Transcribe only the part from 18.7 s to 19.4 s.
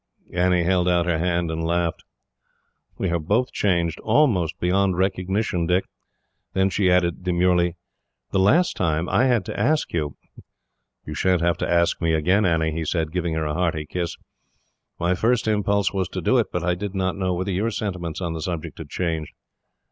had changed."